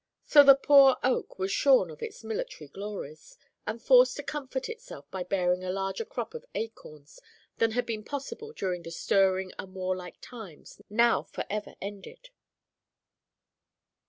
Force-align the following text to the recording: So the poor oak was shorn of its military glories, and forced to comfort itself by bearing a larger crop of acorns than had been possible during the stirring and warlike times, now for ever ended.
So 0.25 0.43
the 0.43 0.55
poor 0.55 0.97
oak 1.03 1.37
was 1.37 1.51
shorn 1.51 1.91
of 1.91 2.01
its 2.01 2.23
military 2.23 2.67
glories, 2.67 3.37
and 3.67 3.79
forced 3.79 4.15
to 4.15 4.23
comfort 4.23 4.67
itself 4.67 5.05
by 5.11 5.21
bearing 5.21 5.63
a 5.63 5.69
larger 5.71 6.05
crop 6.05 6.33
of 6.33 6.43
acorns 6.55 7.19
than 7.59 7.73
had 7.73 7.85
been 7.85 8.03
possible 8.03 8.51
during 8.51 8.81
the 8.81 8.89
stirring 8.89 9.51
and 9.59 9.75
warlike 9.75 10.17
times, 10.19 10.81
now 10.89 11.21
for 11.21 11.45
ever 11.51 11.75
ended. 11.79 12.31